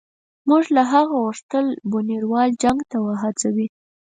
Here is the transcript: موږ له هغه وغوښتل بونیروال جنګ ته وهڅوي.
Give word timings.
موږ 0.49 0.63
له 0.75 0.81
هغه 0.91 1.13
وغوښتل 1.17 1.65
بونیروال 1.91 2.49
جنګ 2.63 2.79
ته 2.91 2.97
وهڅوي. 3.05 3.67